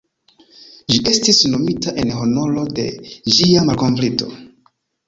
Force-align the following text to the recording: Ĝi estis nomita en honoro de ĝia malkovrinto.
Ĝi 0.93 0.97
estis 1.11 1.41
nomita 1.53 1.95
en 2.05 2.15
honoro 2.17 2.67
de 2.81 2.89
ĝia 3.37 3.71
malkovrinto. 3.71 4.35